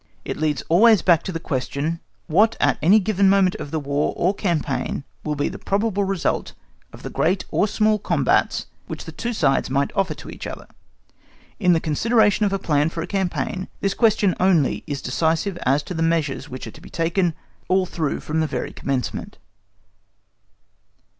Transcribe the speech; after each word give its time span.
It 0.25 0.35
leads 0.37 0.63
always 0.67 1.03
back 1.03 1.21
to 1.25 1.31
the 1.31 1.39
question, 1.39 1.99
What 2.25 2.57
at 2.59 2.79
any 2.81 2.99
given 2.99 3.29
moment 3.29 3.53
of 3.57 3.69
the 3.69 3.79
War 3.79 4.13
or 4.17 4.33
campaign 4.33 5.03
will 5.23 5.35
be 5.35 5.47
the 5.47 5.59
probable 5.59 6.05
result 6.05 6.53
of 6.91 7.03
the 7.03 7.11
great 7.11 7.45
or 7.51 7.67
small 7.67 7.99
combats 7.99 8.65
which 8.87 9.05
the 9.05 9.11
two 9.11 9.31
sides 9.31 9.69
might 9.69 9.91
offer 9.95 10.15
to 10.15 10.31
each 10.31 10.47
other? 10.47 10.65
In 11.59 11.73
the 11.73 11.79
consideration 11.79 12.47
of 12.47 12.51
a 12.51 12.57
plan 12.57 12.89
for 12.89 13.03
a 13.03 13.05
campaign, 13.05 13.67
this 13.79 13.93
question 13.93 14.33
only 14.39 14.83
is 14.87 15.03
decisive 15.03 15.55
as 15.67 15.83
to 15.83 15.93
the 15.93 16.01
measures 16.01 16.49
which 16.49 16.65
are 16.65 16.71
to 16.71 16.81
be 16.81 16.89
taken 16.89 17.35
all 17.67 17.85
through 17.85 18.21
from 18.21 18.39
the 18.39 18.47
very 18.47 18.73
commencement. 18.73 19.37